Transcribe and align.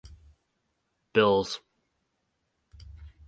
Bills. 1.13 1.59